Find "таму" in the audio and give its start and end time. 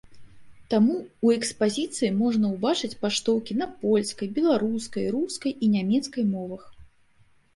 0.73-0.93